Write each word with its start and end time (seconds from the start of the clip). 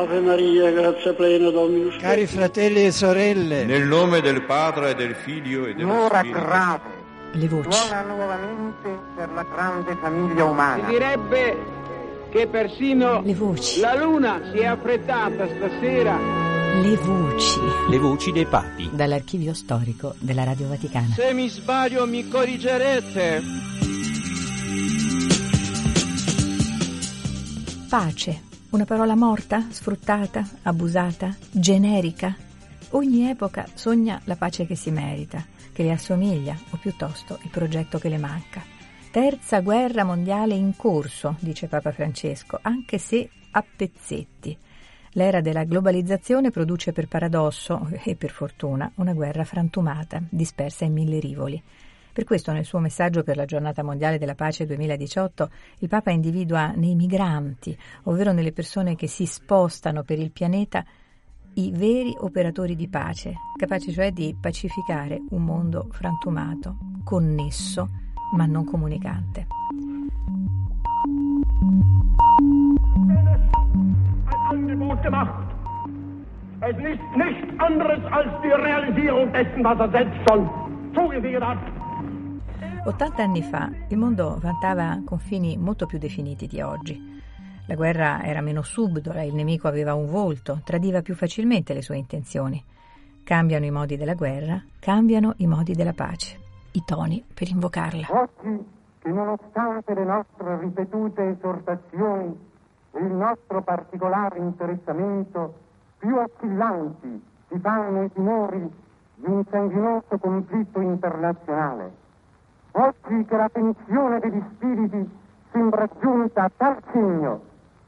Ave 0.00 0.20
Maria, 0.20 0.70
grazia 0.70 1.12
plena, 1.12 1.50
Dominus 1.50 1.96
Cari 1.96 2.26
fratelli 2.26 2.84
e 2.84 2.92
sorelle, 2.92 3.64
Nel 3.64 3.82
nome 3.86 4.20
del 4.20 4.42
Padre 4.42 4.90
e 4.90 4.94
del 4.94 5.14
Figlio 5.14 5.66
e 5.66 5.74
dello 5.74 5.88
L'ora 5.92 6.18
Spirito. 6.18 6.38
grave 6.38 6.80
Le 7.32 7.48
voci. 7.48 7.72
suona 7.72 8.02
nuovamente 8.02 8.88
per 9.16 9.28
la 9.34 9.42
grande 9.52 9.96
famiglia 10.00 10.44
umana. 10.44 10.84
Si 10.86 10.90
direbbe 10.92 11.56
che 12.30 12.46
persino 12.46 13.22
Le 13.22 13.34
voci. 13.34 13.80
la 13.80 13.94
luna 13.96 14.40
si 14.52 14.58
è 14.58 14.66
affrettata 14.66 15.46
stasera. 15.56 16.16
Le 16.80 16.96
voci. 16.96 17.58
Le 17.90 17.98
voci 17.98 18.30
dei 18.30 18.46
papi. 18.46 18.90
Dall'archivio 18.92 19.52
storico 19.52 20.14
della 20.18 20.44
Radio 20.44 20.68
Vaticana. 20.68 21.08
Se 21.16 21.32
mi 21.32 21.48
sbaglio 21.48 22.06
mi 22.06 22.28
corrigerete. 22.28 23.42
Pace. 27.88 28.47
Una 28.70 28.84
parola 28.84 29.16
morta, 29.16 29.68
sfruttata, 29.70 30.46
abusata, 30.64 31.34
generica. 31.50 32.36
Ogni 32.90 33.26
epoca 33.30 33.66
sogna 33.72 34.20
la 34.24 34.36
pace 34.36 34.66
che 34.66 34.74
si 34.74 34.90
merita, 34.90 35.42
che 35.72 35.82
le 35.82 35.92
assomiglia, 35.92 36.54
o 36.72 36.76
piuttosto 36.76 37.38
il 37.44 37.48
progetto 37.48 37.98
che 37.98 38.10
le 38.10 38.18
manca. 38.18 38.62
Terza 39.10 39.60
guerra 39.60 40.04
mondiale 40.04 40.54
in 40.54 40.76
corso, 40.76 41.36
dice 41.40 41.66
Papa 41.66 41.92
Francesco, 41.92 42.58
anche 42.60 42.98
se 42.98 43.30
a 43.52 43.64
pezzetti. 43.64 44.54
L'era 45.12 45.40
della 45.40 45.64
globalizzazione 45.64 46.50
produce 46.50 46.92
per 46.92 47.08
paradosso 47.08 47.88
e 48.04 48.16
per 48.16 48.30
fortuna 48.30 48.92
una 48.96 49.14
guerra 49.14 49.44
frantumata, 49.44 50.22
dispersa 50.28 50.84
in 50.84 50.92
mille 50.92 51.18
rivoli. 51.20 51.62
Per 52.18 52.26
questo 52.26 52.50
nel 52.50 52.64
suo 52.64 52.80
messaggio 52.80 53.22
per 53.22 53.36
la 53.36 53.44
giornata 53.44 53.84
mondiale 53.84 54.18
della 54.18 54.34
pace 54.34 54.66
2018 54.66 55.50
il 55.78 55.88
Papa 55.88 56.10
individua 56.10 56.72
nei 56.74 56.96
migranti, 56.96 57.78
ovvero 58.06 58.32
nelle 58.32 58.50
persone 58.50 58.96
che 58.96 59.06
si 59.06 59.24
spostano 59.24 60.02
per 60.02 60.18
il 60.18 60.32
pianeta, 60.32 60.84
i 61.54 61.70
veri 61.70 62.12
operatori 62.18 62.74
di 62.74 62.88
pace, 62.88 63.34
capaci 63.56 63.92
cioè 63.92 64.10
di 64.10 64.36
pacificare 64.38 65.22
un 65.30 65.44
mondo 65.44 65.86
frantumato, 65.92 66.76
connesso 67.04 67.88
ma 68.34 68.46
non 68.46 68.64
comunicante. 68.64 69.46
Angebot 74.50 75.00
gemacht. 75.02 75.54
Es 76.62 76.76
ist 76.78 77.16
nichts 77.16 77.60
anderes 77.60 78.02
als 78.10 78.42
die 78.42 78.50
Realisierung 78.50 79.32
dessen, 79.32 79.62
was 79.62 79.78
er 79.78 79.90
selbst 79.92 80.18
schon 80.28 80.50
zugesichert 80.92 81.44
hat. 81.44 81.77
80 82.84 83.22
anni 83.22 83.42
fa 83.42 83.70
il 83.88 83.98
mondo 83.98 84.38
vantava 84.40 85.02
confini 85.04 85.56
molto 85.58 85.86
più 85.86 85.98
definiti 85.98 86.46
di 86.46 86.60
oggi. 86.60 87.20
La 87.66 87.74
guerra 87.74 88.22
era 88.22 88.40
meno 88.40 88.62
subdola, 88.62 89.22
il 89.22 89.34
nemico 89.34 89.68
aveva 89.68 89.94
un 89.94 90.06
volto, 90.06 90.60
tradiva 90.64 91.02
più 91.02 91.14
facilmente 91.14 91.74
le 91.74 91.82
sue 91.82 91.96
intenzioni. 91.96 92.64
Cambiano 93.24 93.66
i 93.66 93.70
modi 93.70 93.96
della 93.96 94.14
guerra, 94.14 94.62
cambiano 94.78 95.34
i 95.38 95.46
modi 95.46 95.74
della 95.74 95.92
pace, 95.92 96.38
i 96.72 96.82
toni 96.86 97.22
per 97.34 97.48
invocarla. 97.48 98.06
Oggi, 98.10 98.64
che 99.00 99.08
nonostante 99.10 99.92
le 99.92 100.04
nostre 100.04 100.58
ripetute 100.60 101.36
esortazioni 101.36 102.38
e 102.92 102.98
il 103.00 103.12
nostro 103.12 103.60
particolare 103.62 104.38
interessamento, 104.38 105.54
più 105.98 106.16
oscillanti 106.16 107.22
si 107.48 107.58
fanno 107.58 108.04
i 108.04 108.12
timori 108.12 108.70
di 109.16 109.26
un 109.26 109.44
sanguinoso 109.50 110.16
conflitto 110.18 110.80
internazionale. 110.80 112.06
Oggi 112.72 113.24
che 113.24 113.36
la 113.36 113.48
tensione 113.48 114.20
degli 114.20 114.42
spiriti 114.54 115.10
sembra 115.50 115.88
giunta 116.00 116.44
a 116.44 116.50
tal 116.56 116.76
segno 116.92 117.40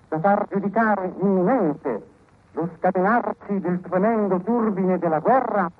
da 0.08 0.18
far 0.18 0.46
giudicare 0.50 1.12
imminente 1.20 2.08
lo 2.52 2.68
scatenarsi 2.76 3.60
del 3.60 3.80
tremendo 3.80 4.40
turbine 4.40 4.98
della 4.98 5.20
guerra, 5.20 5.70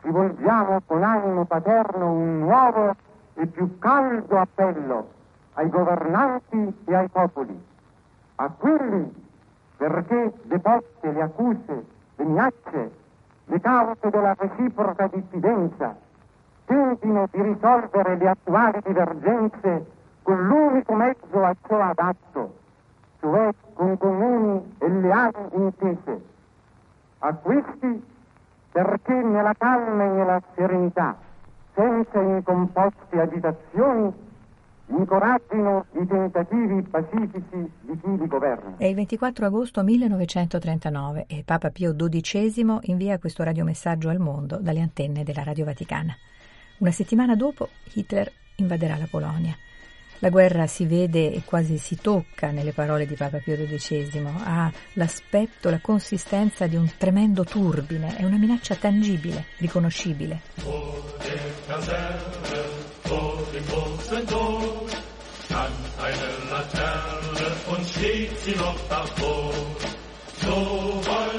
rivolgiamo 0.00 0.80
con 0.84 1.02
animo 1.02 1.44
paterno 1.44 2.10
un 2.10 2.38
nuovo 2.40 2.94
e 3.34 3.46
più 3.46 3.78
caldo 3.78 4.38
appello 4.38 5.08
ai 5.54 5.68
governanti 5.68 6.74
e 6.84 6.94
ai 6.94 7.08
popoli, 7.08 7.56
a 8.36 8.48
quelli 8.48 9.20
perché 9.76 10.32
deposte 10.42 11.12
le 11.12 11.22
accuse, 11.22 11.84
le 12.16 12.24
minacce, 12.24 12.90
le 13.44 13.60
cause 13.60 14.10
della 14.10 14.34
reciproca 14.36 15.08
diffidenza, 15.08 15.96
tentino 16.72 17.28
di 17.30 17.42
risolvere 17.42 18.16
le 18.16 18.28
attuali 18.28 18.80
divergenze 18.84 19.86
con 20.22 20.46
l'unico 20.46 20.94
mezzo 20.94 21.44
a 21.44 21.54
ciò 21.66 21.80
adatto, 21.80 22.54
cioè 23.20 23.50
con 23.74 23.98
comuni 23.98 24.74
e 24.78 24.88
leali 24.88 25.48
intese. 25.52 26.20
A 27.18 27.34
questi 27.34 28.10
perché 28.72 29.12
nella 29.12 29.54
calma 29.56 30.04
e 30.04 30.08
nella 30.08 30.42
serenità, 30.54 31.14
senza 31.74 32.20
incomposte 32.20 33.20
agitazioni, 33.20 34.12
incoraggino 34.86 35.84
i 36.00 36.06
tentativi 36.06 36.82
pacifici 36.82 37.70
di 37.80 38.00
chi 38.00 38.16
li 38.16 38.26
governa. 38.26 38.76
È 38.78 38.86
il 38.86 38.94
24 38.94 39.46
agosto 39.46 39.82
1939 39.82 41.26
e 41.28 41.42
Papa 41.44 41.70
Pio 41.70 41.94
XII 41.94 42.78
invia 42.82 43.18
questo 43.18 43.42
radiomessaggio 43.42 44.08
al 44.08 44.18
mondo 44.18 44.56
dalle 44.58 44.80
antenne 44.80 45.22
della 45.22 45.42
Radio 45.44 45.66
Vaticana. 45.66 46.16
Una 46.82 46.90
settimana 46.90 47.36
dopo 47.36 47.68
Hitler 47.92 48.28
invaderà 48.56 48.96
la 48.96 49.06
Polonia. 49.08 49.56
La 50.18 50.30
guerra 50.30 50.66
si 50.66 50.84
vede 50.84 51.32
e 51.32 51.42
quasi 51.44 51.78
si 51.78 51.96
tocca 52.00 52.50
nelle 52.50 52.72
parole 52.72 53.06
di 53.06 53.14
Papa 53.14 53.38
Pio 53.38 53.54
XII, 53.54 54.20
ha 54.42 54.72
l'aspetto, 54.94 55.70
la 55.70 55.78
consistenza 55.78 56.66
di 56.66 56.74
un 56.74 56.90
tremendo 56.98 57.44
turbine, 57.44 58.16
è 58.16 58.24
una 58.24 58.36
minaccia 58.36 58.74
tangibile, 58.74 59.44
riconoscibile. 59.58 60.40
Der 71.02 71.31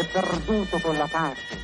è 0.00 0.06
perduto 0.06 0.78
con 0.78 0.96
la 0.96 1.06
pace, 1.06 1.58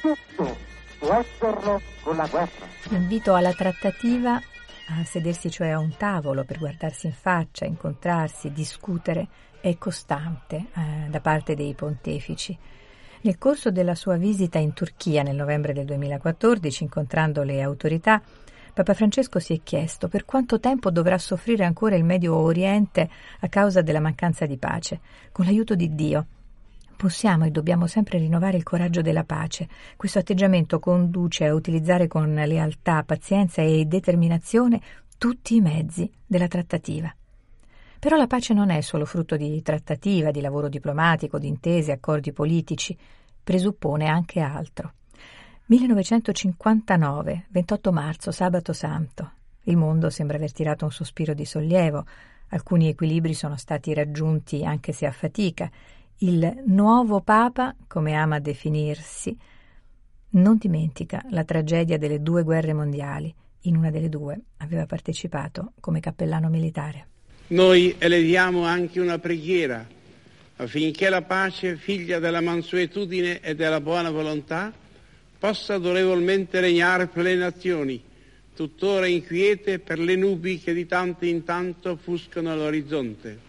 tutto 0.00 0.56
può 0.98 1.14
esserlo 1.14 1.80
con 2.02 2.16
la 2.16 2.26
guerra. 2.26 2.66
L'invito 2.88 3.34
alla 3.34 3.52
trattativa, 3.52 4.34
a 4.34 5.04
sedersi 5.04 5.50
cioè 5.50 5.68
a 5.68 5.78
un 5.78 5.96
tavolo 5.96 6.44
per 6.44 6.58
guardarsi 6.58 7.06
in 7.06 7.12
faccia, 7.12 7.64
incontrarsi, 7.64 8.50
discutere, 8.50 9.28
è 9.60 9.78
costante 9.78 10.66
eh, 10.74 11.08
da 11.08 11.20
parte 11.20 11.54
dei 11.54 11.74
pontefici. 11.74 12.58
Nel 13.22 13.38
corso 13.38 13.70
della 13.70 13.94
sua 13.94 14.16
visita 14.16 14.58
in 14.58 14.72
Turchia 14.72 15.22
nel 15.22 15.36
novembre 15.36 15.72
del 15.72 15.84
2014, 15.84 16.82
incontrando 16.82 17.44
le 17.44 17.62
autorità, 17.62 18.20
Papa 18.72 18.94
Francesco 18.94 19.38
si 19.38 19.52
è 19.52 19.60
chiesto 19.62 20.08
per 20.08 20.24
quanto 20.24 20.58
tempo 20.58 20.90
dovrà 20.90 21.18
soffrire 21.18 21.64
ancora 21.64 21.94
il 21.94 22.04
Medio 22.04 22.34
Oriente 22.36 23.08
a 23.40 23.48
causa 23.48 23.80
della 23.82 24.00
mancanza 24.00 24.46
di 24.46 24.56
pace. 24.56 25.00
Con 25.30 25.44
l'aiuto 25.44 25.76
di 25.76 25.94
Dio 25.94 26.26
possiamo 27.00 27.46
e 27.46 27.50
dobbiamo 27.50 27.86
sempre 27.86 28.18
rinnovare 28.18 28.58
il 28.58 28.62
coraggio 28.62 29.00
della 29.00 29.24
pace. 29.24 29.66
Questo 29.96 30.18
atteggiamento 30.18 30.78
conduce 30.78 31.46
a 31.46 31.54
utilizzare 31.54 32.06
con 32.08 32.34
lealtà, 32.34 33.02
pazienza 33.04 33.62
e 33.62 33.86
determinazione 33.86 34.82
tutti 35.16 35.54
i 35.54 35.62
mezzi 35.62 36.12
della 36.26 36.46
trattativa. 36.46 37.10
Però 37.98 38.18
la 38.18 38.26
pace 38.26 38.52
non 38.52 38.68
è 38.68 38.82
solo 38.82 39.06
frutto 39.06 39.38
di 39.38 39.62
trattativa, 39.62 40.30
di 40.30 40.42
lavoro 40.42 40.68
diplomatico, 40.68 41.38
di 41.38 41.48
intese, 41.48 41.92
accordi 41.92 42.32
politici, 42.32 42.94
presuppone 43.42 44.06
anche 44.06 44.40
altro. 44.40 44.92
1959, 45.64 47.46
28 47.48 47.92
marzo, 47.92 48.30
sabato 48.30 48.74
santo. 48.74 49.30
Il 49.62 49.78
mondo 49.78 50.10
sembra 50.10 50.36
aver 50.36 50.52
tirato 50.52 50.84
un 50.84 50.92
sospiro 50.92 51.32
di 51.32 51.46
sollievo, 51.46 52.04
alcuni 52.48 52.88
equilibri 52.88 53.32
sono 53.32 53.56
stati 53.56 53.94
raggiunti 53.94 54.66
anche 54.66 54.92
se 54.92 55.06
a 55.06 55.12
fatica. 55.12 55.70
Il 56.22 56.64
nuovo 56.66 57.22
Papa, 57.22 57.74
come 57.86 58.12
ama 58.12 58.40
definirsi, 58.40 59.34
non 60.32 60.58
dimentica 60.58 61.24
la 61.30 61.44
tragedia 61.44 61.96
delle 61.96 62.20
due 62.20 62.42
guerre 62.42 62.74
mondiali. 62.74 63.34
In 63.60 63.76
una 63.76 63.90
delle 63.90 64.10
due 64.10 64.38
aveva 64.58 64.84
partecipato 64.84 65.72
come 65.80 66.00
cappellano 66.00 66.50
militare. 66.50 67.06
Noi 67.48 67.94
eleviamo 67.96 68.64
anche 68.64 69.00
una 69.00 69.18
preghiera 69.18 69.86
affinché 70.56 71.08
la 71.08 71.22
pace, 71.22 71.76
figlia 71.76 72.18
della 72.18 72.42
mansuetudine 72.42 73.40
e 73.40 73.54
della 73.54 73.80
buona 73.80 74.10
volontà, 74.10 74.70
possa 75.38 75.78
durevolmente 75.78 76.60
regnare 76.60 77.06
per 77.06 77.22
le 77.22 77.34
nazioni, 77.34 77.98
tuttora 78.54 79.06
inquiete 79.06 79.78
per 79.78 79.98
le 79.98 80.16
nubi 80.16 80.58
che 80.58 80.74
di 80.74 80.84
tanto 80.84 81.24
in 81.24 81.44
tanto 81.44 81.92
offuscano 81.92 82.54
l'orizzonte. 82.54 83.48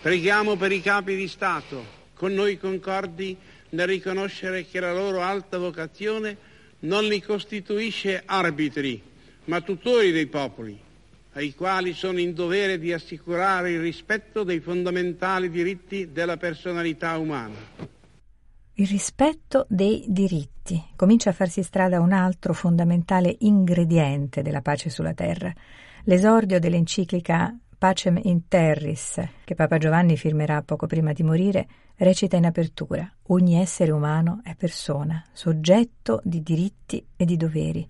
Preghiamo 0.00 0.54
per 0.54 0.70
i 0.70 0.80
capi 0.80 1.16
di 1.16 1.26
Stato, 1.26 1.84
con 2.14 2.32
noi 2.32 2.56
concordi 2.56 3.36
nel 3.70 3.88
riconoscere 3.88 4.64
che 4.64 4.78
la 4.78 4.92
loro 4.92 5.22
alta 5.22 5.58
vocazione 5.58 6.36
non 6.80 7.04
li 7.04 7.20
costituisce 7.20 8.22
arbitri, 8.24 9.02
ma 9.46 9.60
tutori 9.60 10.12
dei 10.12 10.26
popoli, 10.26 10.78
ai 11.32 11.52
quali 11.52 11.94
sono 11.94 12.20
in 12.20 12.32
dovere 12.32 12.78
di 12.78 12.92
assicurare 12.92 13.72
il 13.72 13.80
rispetto 13.80 14.44
dei 14.44 14.60
fondamentali 14.60 15.50
diritti 15.50 16.12
della 16.12 16.36
personalità 16.36 17.18
umana. 17.18 17.56
Il 18.74 18.86
rispetto 18.86 19.66
dei 19.68 20.04
diritti 20.06 20.80
comincia 20.94 21.30
a 21.30 21.32
farsi 21.32 21.64
strada 21.64 21.98
un 21.98 22.12
altro 22.12 22.52
fondamentale 22.52 23.34
ingrediente 23.40 24.42
della 24.42 24.62
pace 24.62 24.90
sulla 24.90 25.14
terra. 25.14 25.52
L'esordio 26.04 26.60
dell'enciclica 26.60 27.52
Pacem 27.78 28.18
in 28.24 28.48
Terris, 28.48 29.22
che 29.44 29.54
Papa 29.54 29.78
Giovanni 29.78 30.16
firmerà 30.16 30.62
poco 30.62 30.88
prima 30.88 31.12
di 31.12 31.22
morire, 31.22 31.68
recita 31.98 32.36
in 32.36 32.44
apertura: 32.44 33.08
Ogni 33.28 33.54
essere 33.54 33.92
umano 33.92 34.40
è 34.42 34.56
persona, 34.56 35.24
soggetto 35.32 36.20
di 36.24 36.42
diritti 36.42 37.06
e 37.14 37.24
di 37.24 37.36
doveri, 37.36 37.88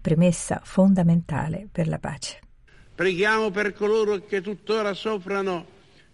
premessa 0.00 0.60
fondamentale 0.62 1.66
per 1.70 1.88
la 1.88 1.98
pace. 1.98 2.38
Preghiamo 2.94 3.50
per 3.50 3.72
coloro 3.72 4.24
che 4.24 4.40
tuttora 4.40 4.94
soffrono 4.94 5.66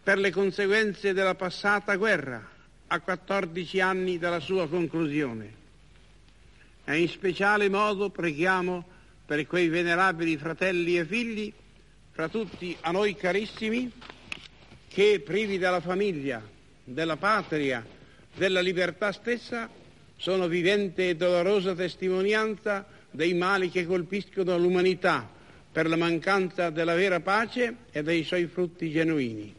per 0.02 0.16
le 0.16 0.30
conseguenze 0.30 1.12
della 1.12 1.34
passata 1.34 1.96
guerra 1.96 2.42
a 2.86 3.00
14 3.00 3.80
anni 3.80 4.16
dalla 4.16 4.40
sua 4.40 4.66
conclusione. 4.66 5.58
E 6.86 6.98
in 6.98 7.08
speciale 7.10 7.68
modo 7.68 8.08
preghiamo 8.08 8.82
per 9.26 9.46
quei 9.46 9.68
venerabili 9.68 10.38
fratelli 10.38 10.98
e 10.98 11.04
figli, 11.04 11.52
fra 12.20 12.28
tutti 12.28 12.76
a 12.82 12.90
noi 12.90 13.16
carissimi, 13.16 13.90
che 14.88 15.22
privi 15.24 15.56
della 15.56 15.80
famiglia, 15.80 16.42
della 16.84 17.16
patria, 17.16 17.82
della 18.34 18.60
libertà 18.60 19.10
stessa, 19.10 19.70
sono 20.18 20.46
vivente 20.46 21.08
e 21.08 21.16
dolorosa 21.16 21.74
testimonianza 21.74 22.84
dei 23.10 23.32
mali 23.32 23.70
che 23.70 23.86
colpiscono 23.86 24.58
l'umanità 24.58 25.26
per 25.72 25.88
la 25.88 25.96
mancanza 25.96 26.68
della 26.68 26.94
vera 26.94 27.20
pace 27.20 27.76
e 27.90 28.02
dei 28.02 28.22
suoi 28.22 28.44
frutti 28.44 28.90
genuini. 28.90 29.54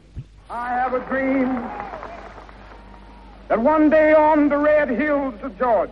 I 0.47 0.69
have 0.69 0.95
a 0.95 1.03
dream 1.09 1.67
that 3.47 3.57
one 3.57 3.89
day 3.89 4.13
on 4.13 4.49
the 4.49 4.57
red 4.57 4.87
hills 4.87 5.33
of 5.41 5.57
Georgia, 5.57 5.91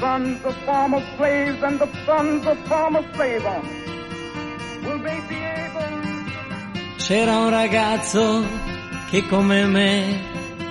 sons 0.00 0.44
of 0.44 0.56
former 0.64 1.04
slaves 1.16 1.62
and 1.62 1.78
the 1.78 1.88
sons 2.04 2.44
of 2.46 2.58
former 2.66 3.04
slave 3.14 3.46
owners 3.46 3.95
C'era 7.06 7.38
un 7.38 7.50
ragazzo 7.50 8.44
che 9.10 9.24
come 9.28 9.64
me 9.64 10.20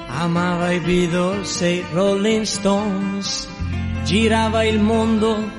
amava 0.07 0.71
i 0.71 0.79
Beatles 0.79 1.61
e 1.61 1.73
i 1.75 1.85
Rolling 1.93 2.43
Stones, 2.43 3.47
girava 4.03 4.63
il 4.63 4.81
mondo, 4.81 5.49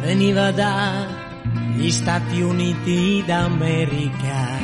veniva 0.00 0.50
dagli 0.50 1.90
Stati 1.90 2.42
Uniti 2.42 3.22
d'America. 3.24 4.58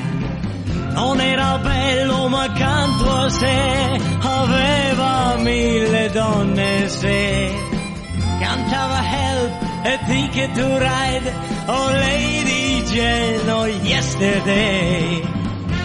Non 0.92 1.20
era 1.20 1.56
bello 1.56 2.28
ma 2.28 2.42
accanto 2.42 3.10
a 3.10 3.28
sé 3.30 3.98
aveva 4.20 5.36
mille 5.38 6.10
donne 6.10 6.86
se 6.88 7.50
cantava 8.38 9.00
help 9.02 9.71
e 9.84 9.98
ticket 10.06 10.54
to 10.54 10.78
ride 10.78 11.34
oh 11.66 11.90
lady 11.90 12.82
Jane 12.86 13.50
oh 13.50 13.66
yesterday. 13.66 15.20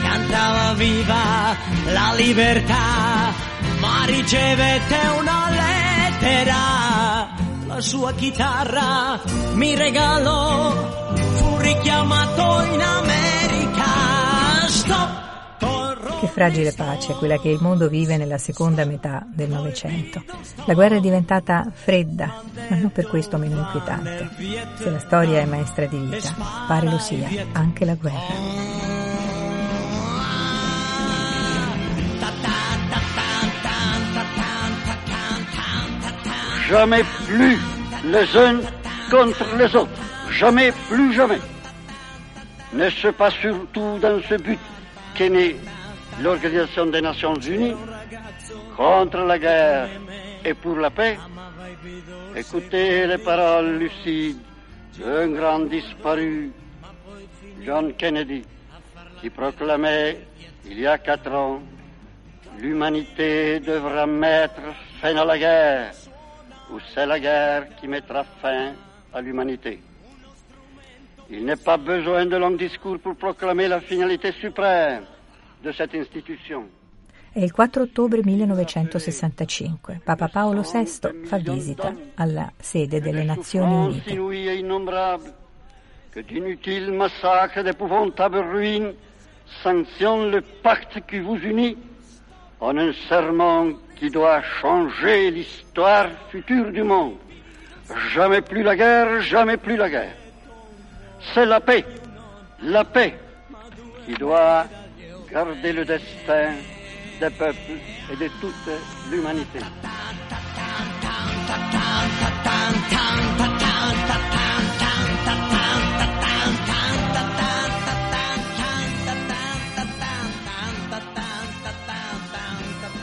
Cantava 0.01 0.73
viva 0.75 1.55
la 1.91 2.13
libertà 2.15 3.33
ma 3.79 4.05
ricevette 4.05 4.97
una 5.17 5.49
lettera. 5.49 7.35
La 7.67 7.81
sua 7.81 8.13
chitarra 8.13 9.19
mi 9.53 9.75
regalò 9.75 10.71
fu 11.35 11.57
richiamato 11.57 12.63
in 12.73 12.81
America 12.81 13.36
che 16.19 16.27
fragile 16.27 16.73
pace 16.73 17.13
quella 17.13 17.37
che 17.37 17.49
il 17.49 17.59
mondo 17.61 17.87
vive 17.87 18.17
nella 18.17 18.37
seconda 18.37 18.85
metà 18.85 19.25
del 19.27 19.49
Novecento. 19.49 20.23
La 20.65 20.73
guerra 20.73 20.95
è 20.95 20.99
diventata 20.99 21.69
fredda, 21.71 22.41
ma 22.69 22.75
non 22.75 22.91
per 22.91 23.07
questo 23.07 23.37
meno 23.37 23.59
inquietante. 23.59 24.29
Se 24.75 24.89
la 24.89 24.99
storia 24.99 25.39
è 25.39 25.45
maestra 25.45 25.85
di 25.85 25.97
vita, 25.97 26.33
pare 26.67 26.89
lo 26.89 26.97
sia 26.97 27.29
anche 27.53 27.85
la 27.85 27.95
guerra. 27.95 28.65
Jamais 36.67 37.05
plus 37.27 37.57
les 38.03 38.35
uns 38.35 38.61
contre 39.09 39.45
les 39.55 39.73
autres. 39.73 40.01
Jamais 40.31 40.73
plus 40.89 41.13
jamais. 41.13 41.39
N'est-ce 42.73 43.07
pas 43.13 43.31
surtout 43.31 43.97
dans 44.01 44.21
ce 44.27 44.35
but 44.35 44.59
qu'est 45.15 45.29
née 45.29 45.55
l'Organisation 46.21 46.87
des 46.87 47.01
Nations 47.01 47.35
Unies 47.35 47.75
contre 48.75 49.19
la 49.19 49.37
guerre 49.39 49.89
et 50.43 50.53
pour 50.53 50.77
la 50.77 50.89
paix. 50.89 51.17
Écoutez 52.35 53.07
les 53.07 53.17
paroles 53.17 53.77
lucides 53.77 54.39
d'un 54.99 55.29
grand 55.29 55.59
disparu, 55.59 56.51
John 57.63 57.93
Kennedy, 57.93 58.43
qui 59.21 59.29
proclamait 59.29 60.17
il 60.65 60.79
y 60.79 60.87
a 60.87 60.97
quatre 60.97 61.31
ans 61.31 61.61
l'humanité 62.59 63.59
devra 63.59 64.05
mettre 64.07 64.61
fin 64.99 65.15
à 65.15 65.25
la 65.25 65.37
guerre, 65.37 65.91
ou 66.71 66.79
c'est 66.93 67.05
la 67.05 67.19
guerre 67.19 67.67
qui 67.79 67.87
mettra 67.87 68.23
fin 68.41 68.73
à 69.13 69.21
l'humanité. 69.21 69.79
Il 71.29 71.45
n'est 71.45 71.57
pas 71.57 71.77
besoin 71.77 72.25
de 72.25 72.37
longs 72.37 72.51
discours 72.51 72.99
pour 72.99 73.15
proclamer 73.15 73.67
la 73.67 73.81
finalité 73.81 74.31
suprême 74.31 75.03
de 75.61 75.71
cette 75.71 75.95
institution. 75.97 76.69
È 77.31 77.39
il 77.41 77.51
4 77.51 77.83
ottobre 77.83 78.21
1965. 78.23 80.01
Papa 80.03 80.27
Paolo 80.27 80.61
VI 80.61 80.85
fa 81.23 81.37
visita 81.37 81.93
alla 82.15 82.51
sede 82.57 82.99
delle 82.99 83.23
Nazioni 83.23 84.01
Unite. 84.05 85.45
Que 86.09 86.23
d'inutiles 86.23 86.91
massacres, 86.91 87.61
d'épouvantables 87.61 88.39
ruines 88.39 88.95
sanctionnent 89.61 90.31
le 90.31 90.41
pacte 90.41 91.05
qui 91.05 91.19
vous 91.19 91.37
unit 91.37 91.77
en 92.59 92.75
un 92.77 92.91
serment 93.07 93.77
qui 93.95 94.09
doit 94.09 94.41
changer 94.41 95.29
l'histoire 95.29 96.09
future 96.31 96.71
du 96.71 96.81
monde. 96.81 97.17
Jamais 98.13 98.41
plus 98.41 98.63
la 98.63 98.75
guerre, 98.75 99.21
jamais 99.21 99.57
plus 99.57 99.77
la 99.77 99.89
guerre. 99.89 100.15
C'est 101.33 101.45
la 101.45 101.59
paix, 101.59 101.85
la 102.63 102.83
paix 102.83 103.13
qui 104.05 104.15
doit 104.15 104.65
garder 105.31 105.73
le 105.73 105.85
destin 105.85 106.55
des 107.19 107.29
peuples 107.29 107.77
et 108.11 108.15
de 108.15 108.27
toute 108.39 108.69
l'humanité. 109.11 109.59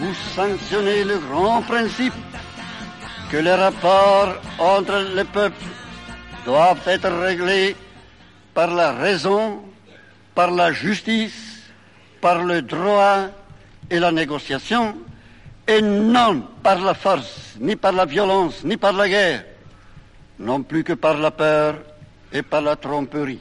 Vous 0.00 0.14
sanctionnez 0.34 1.04
le 1.04 1.18
grand 1.18 1.62
principe 1.62 2.14
que 3.30 3.36
les 3.38 3.54
rapports 3.54 4.34
entre 4.58 4.98
les 5.14 5.24
peuples 5.24 5.64
doivent 6.44 6.86
être 6.86 7.08
réglés 7.08 7.74
par 8.52 8.72
la 8.74 8.92
raison, 8.92 9.62
par 10.34 10.50
la 10.50 10.72
justice, 10.72 11.43
par 12.24 12.42
le 12.42 12.62
droit 12.62 13.28
et 13.90 13.98
la 13.98 14.10
négociation, 14.10 14.96
et 15.66 15.82
non 15.82 16.40
par 16.62 16.80
la 16.80 16.94
force, 16.94 17.58
ni 17.60 17.76
par 17.76 17.92
la 17.92 18.06
violence, 18.06 18.64
ni 18.64 18.78
par 18.78 18.94
la 18.94 19.06
guerre, 19.06 19.44
non 20.38 20.62
plus 20.62 20.82
que 20.82 20.94
par 20.94 21.18
la 21.18 21.32
peur 21.32 21.84
et 22.32 22.42
par 22.42 22.62
la 22.62 22.76
tromperie. 22.76 23.40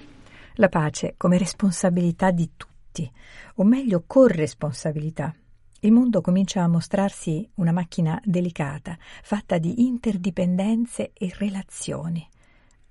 La 0.55 0.67
pace 0.67 1.13
come 1.15 1.37
responsabilità 1.37 2.31
di 2.31 2.49
tutti, 2.57 3.09
o 3.55 3.63
meglio 3.63 4.03
corresponsabilità. 4.05 5.33
Il 5.79 5.93
mondo 5.93 6.19
comincia 6.19 6.61
a 6.61 6.67
mostrarsi 6.67 7.49
una 7.55 7.71
macchina 7.71 8.19
delicata, 8.21 8.97
fatta 9.21 9.59
di 9.59 9.85
interdipendenze 9.85 11.11
e 11.13 11.33
relazioni. 11.37 12.27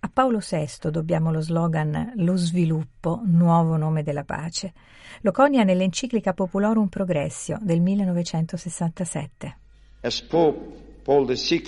A 0.05 0.09
Paolo 0.09 0.41
VI 0.41 0.91
dobbiamo 0.91 1.31
lo 1.31 1.41
slogan 1.41 2.15
Lo 2.17 2.35
sviluppo, 2.37 3.21
nuovo 3.25 3.77
nome 3.77 4.03
della 4.03 4.25
pace. 4.25 4.73
Lo 5.21 5.31
conia 5.31 5.63
nell'enciclica 5.63 6.35
Popolorum 6.35 6.89
Progressio 6.89 7.57
del 7.61 7.81
1967. 7.81 9.59
As 10.01 10.21
Pope 10.23 11.03
Paul 11.05 11.27
VI 11.27 11.63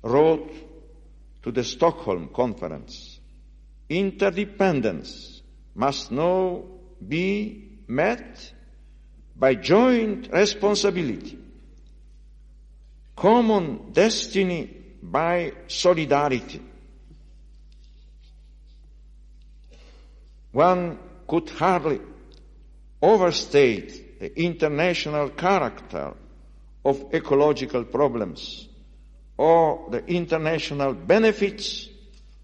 wrote 0.00 0.52
to 1.40 1.50
the 1.50 1.62
Stockholm 1.62 2.30
Conference, 2.30 3.18
interdependence 3.86 5.42
must 5.72 6.10
now 6.10 6.62
be 6.98 7.80
met 7.86 8.52
by 9.32 9.58
joint 9.58 10.28
responsibility, 10.32 11.42
common 13.14 13.90
destiny 13.90 14.98
by 15.00 15.50
solidarity. 15.64 16.74
One 20.56 20.96
could 21.26 21.50
hardly 21.50 22.00
overstate 23.02 24.18
the 24.18 24.32
international 24.40 25.34
character 25.34 26.14
of 26.82 27.04
ecological 27.12 27.84
problems 27.84 28.66
or 29.36 29.86
the 29.90 30.02
international 30.06 30.94
benefits 30.94 31.90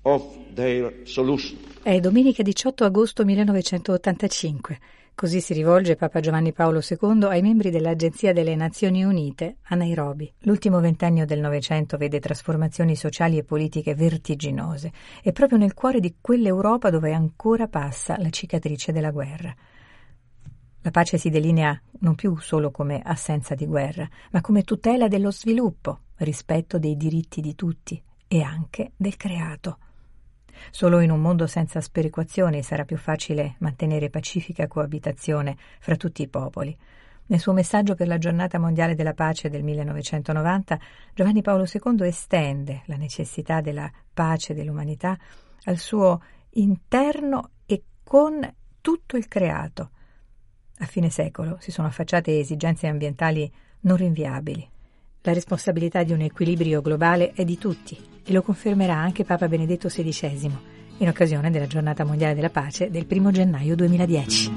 of 0.04 0.22
their 0.52 1.06
solution. 1.06 1.56
È 1.82 2.00
domenica 2.00 2.42
18 2.42 2.84
agosto 2.84 3.24
1985. 3.24 4.78
Così 5.14 5.40
si 5.40 5.52
rivolge 5.52 5.94
Papa 5.94 6.20
Giovanni 6.20 6.52
Paolo 6.52 6.80
II 6.80 7.24
ai 7.24 7.42
membri 7.42 7.70
dell'Agenzia 7.70 8.32
delle 8.32 8.56
Nazioni 8.56 9.04
Unite 9.04 9.58
a 9.64 9.76
Nairobi. 9.76 10.32
L'ultimo 10.40 10.80
ventennio 10.80 11.26
del 11.26 11.38
Novecento 11.38 11.96
vede 11.96 12.18
trasformazioni 12.18 12.96
sociali 12.96 13.38
e 13.38 13.44
politiche 13.44 13.94
vertiginose 13.94 14.90
e 15.22 15.30
proprio 15.32 15.58
nel 15.58 15.74
cuore 15.74 16.00
di 16.00 16.16
quell'Europa 16.20 16.90
dove 16.90 17.12
ancora 17.12 17.68
passa 17.68 18.16
la 18.18 18.30
cicatrice 18.30 18.90
della 18.90 19.12
guerra. 19.12 19.54
La 20.80 20.90
pace 20.90 21.18
si 21.18 21.30
delinea 21.30 21.80
non 22.00 22.16
più 22.16 22.36
solo 22.38 22.72
come 22.72 23.00
assenza 23.04 23.54
di 23.54 23.66
guerra, 23.66 24.08
ma 24.32 24.40
come 24.40 24.64
tutela 24.64 25.06
dello 25.06 25.30
sviluppo, 25.30 26.00
rispetto 26.16 26.80
dei 26.80 26.96
diritti 26.96 27.40
di 27.40 27.54
tutti 27.54 28.02
e 28.26 28.42
anche 28.42 28.90
del 28.96 29.16
creato. 29.16 29.78
Solo 30.70 31.00
in 31.00 31.10
un 31.10 31.20
mondo 31.20 31.46
senza 31.46 31.80
sperequazioni 31.80 32.62
sarà 32.62 32.84
più 32.84 32.96
facile 32.96 33.56
mantenere 33.58 34.10
pacifica 34.10 34.66
coabitazione 34.66 35.56
fra 35.80 35.96
tutti 35.96 36.22
i 36.22 36.28
popoli. 36.28 36.76
Nel 37.26 37.40
suo 37.40 37.52
messaggio 37.52 37.94
per 37.94 38.08
la 38.08 38.18
giornata 38.18 38.58
mondiale 38.58 38.94
della 38.94 39.14
pace 39.14 39.48
del 39.48 39.62
1990, 39.62 40.78
Giovanni 41.14 41.40
Paolo 41.40 41.64
II 41.64 42.06
estende 42.06 42.82
la 42.86 42.96
necessità 42.96 43.60
della 43.60 43.90
pace 44.12 44.54
dell'umanità 44.54 45.16
al 45.64 45.78
suo 45.78 46.20
interno 46.50 47.50
e 47.64 47.82
con 48.02 48.46
tutto 48.80 49.16
il 49.16 49.28
creato. 49.28 49.90
A 50.78 50.86
fine 50.86 51.10
secolo 51.10 51.56
si 51.60 51.70
sono 51.70 51.86
affacciate 51.86 52.38
esigenze 52.38 52.86
ambientali 52.86 53.50
non 53.80 53.96
rinviabili. 53.96 54.68
La 55.24 55.32
responsabilità 55.32 56.02
di 56.02 56.10
un 56.10 56.20
equilibrio 56.20 56.80
globale 56.80 57.30
è 57.32 57.44
di 57.44 57.56
tutti 57.56 57.96
e 58.24 58.32
lo 58.32 58.42
confermerà 58.42 58.96
anche 58.96 59.22
Papa 59.24 59.46
Benedetto 59.46 59.86
XVI 59.86 60.50
in 60.98 61.06
occasione 61.08 61.48
della 61.52 61.68
Giornata 61.68 62.02
Mondiale 62.02 62.34
della 62.34 62.50
Pace 62.50 62.90
del 62.90 63.06
1 63.08 63.30
gennaio 63.30 63.76
2010. 63.76 64.52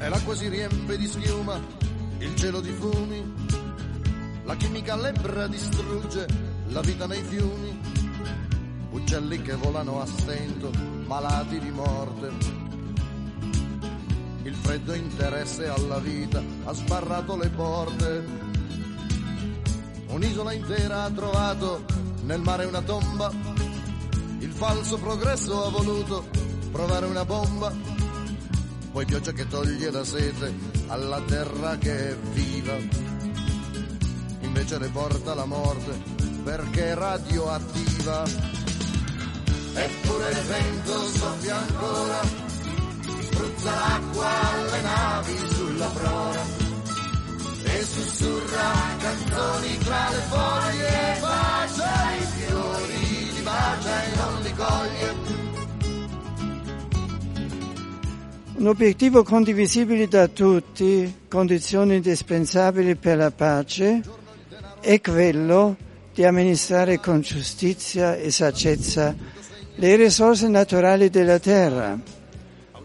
E 0.00 0.08
l'acqua 0.10 0.34
si 0.34 0.48
riempie 0.48 0.98
di 0.98 1.06
schiuma, 1.06 1.58
il 2.18 2.34
cielo 2.36 2.60
di 2.60 2.72
fumi, 2.72 3.32
la 4.44 4.54
chimica 4.56 4.96
lebbra 4.96 5.46
distrugge 5.46 6.26
la 6.68 6.82
vita 6.82 7.06
nei 7.06 7.22
fiumi 7.22 7.93
uccelli 8.94 9.42
che 9.42 9.54
volano 9.54 10.00
a 10.00 10.06
stento, 10.06 10.70
malati 11.06 11.58
di 11.58 11.70
morte. 11.70 12.32
Il 14.44 14.54
freddo 14.54 14.94
interesse 14.94 15.66
alla 15.66 15.98
vita 15.98 16.40
ha 16.64 16.72
sbarrato 16.72 17.36
le 17.36 17.48
porte. 17.48 18.24
Un'isola 20.06 20.52
intera 20.52 21.02
ha 21.02 21.10
trovato 21.10 21.84
nel 22.22 22.40
mare 22.40 22.66
una 22.66 22.82
tomba. 22.82 23.32
Il 24.38 24.52
falso 24.52 24.96
progresso 24.98 25.64
ha 25.64 25.70
voluto 25.70 26.28
provare 26.70 27.06
una 27.06 27.24
bomba. 27.24 27.72
Poi 28.92 29.04
pioggia 29.06 29.32
che 29.32 29.48
toglie 29.48 29.90
la 29.90 30.04
sete 30.04 30.54
alla 30.86 31.20
terra 31.22 31.76
che 31.78 32.10
è 32.10 32.16
viva. 32.16 32.76
Invece 34.40 34.78
le 34.78 34.88
porta 34.88 35.34
la 35.34 35.46
morte 35.46 36.00
perché 36.44 36.90
è 36.90 36.94
radioattiva 36.94 38.53
eppure 39.74 40.30
il 40.30 40.46
vento 40.46 41.06
soffia 41.08 41.56
ancora, 41.56 42.20
spruzza 43.20 43.70
l'acqua 43.70 44.28
alle 44.52 44.80
navi 44.82 45.36
sulla 45.48 45.86
prora 45.86 46.42
e 47.64 47.82
sussurra 47.82 48.72
canzoni 48.98 49.78
tra 49.78 50.08
le 50.10 50.22
foglie, 50.28 51.18
bacia 51.20 52.12
i 52.16 52.24
fiori, 52.36 53.32
li 53.34 53.42
bacia 53.42 54.04
e 54.04 54.16
non 54.16 54.42
li 54.42 54.52
coglie. 54.54 55.42
Un 58.56 58.66
obiettivo 58.68 59.24
condivisibile 59.24 60.06
da 60.06 60.28
tutti, 60.28 61.22
condizione 61.28 61.96
indispensabile 61.96 62.94
per 62.96 63.16
la 63.16 63.30
pace, 63.30 64.00
è 64.80 65.00
quello 65.00 65.76
di 66.14 66.24
amministrare 66.24 67.00
con 67.00 67.20
giustizia 67.20 68.14
e 68.14 68.30
saggezza 68.30 69.14
le 69.76 69.96
risorse 69.96 70.48
naturali 70.48 71.10
della 71.10 71.38
terra. 71.38 71.98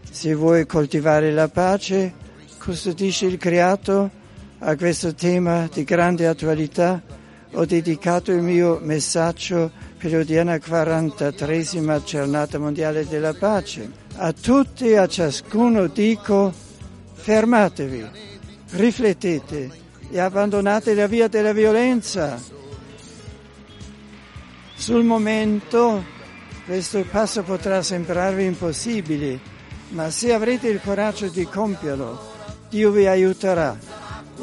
Se 0.10 0.34
vuoi 0.34 0.66
coltivare 0.66 1.32
la 1.32 1.48
pace, 1.48 2.14
custodisci 2.60 3.26
il 3.26 3.38
creato, 3.38 4.10
a 4.60 4.76
questo 4.76 5.14
tema 5.14 5.70
di 5.72 5.84
grande 5.84 6.28
attualità 6.28 7.02
ho 7.54 7.66
dedicato 7.66 8.32
il 8.32 8.42
mio 8.42 8.80
messaggio 8.82 9.72
per 9.98 10.12
l'odierna 10.12 10.60
43 10.60 11.64
giornata 12.04 12.60
mondiale 12.60 13.08
della 13.08 13.34
pace. 13.34 13.90
A 14.16 14.34
tutti 14.34 14.90
e 14.90 14.98
a 14.98 15.08
ciascuno 15.08 15.88
dico 15.88 16.54
fermatevi, 17.14 18.06
riflettete 18.72 19.70
e 20.12 20.20
abbandonate 20.20 20.94
la 20.94 21.08
via 21.08 21.28
della 21.28 21.54
violenza. 21.54 22.38
Sul 24.76 25.04
momento 25.04 26.18
questo 26.70 27.04
passo 27.04 27.42
potrà 27.42 27.82
sembrarvi 27.82 28.46
impossibile, 28.46 29.40
ma 29.90 30.12
se 30.12 30.32
avrete 30.32 30.68
il 30.68 30.80
coraggio 30.80 31.28
di 31.28 31.44
compierlo, 31.46 32.32
Dio 32.70 32.92
vi 32.92 33.08
aiuterà 33.08 33.76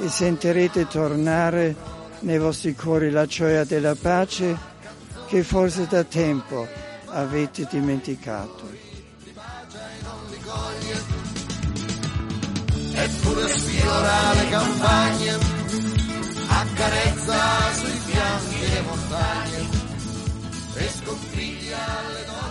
e 0.03 0.09
sentirete 0.09 0.89
tornare 0.89 1.77
nei 2.21 2.39
vostri 2.39 2.75
cuori 2.75 3.11
la 3.11 3.27
gioia 3.27 3.63
della 3.63 3.95
pace 3.95 4.59
che 5.29 5.45
forse 5.45 5.87
da 5.89 6.03
tempo 6.03 6.67
avete 7.11 7.69
dimenticato. 7.71 8.69
Eppure 12.93 13.49
sfiora 13.57 14.33
le 14.33 14.49
campagne, 14.49 15.39
accarezza 16.49 17.73
sui 17.73 18.01
fianchi 18.05 18.69
le 18.69 18.81
montagne 18.81 19.76
e 20.79 20.89
sconfiglia 20.89 21.79
le 22.13 22.25
donne. 22.27 22.46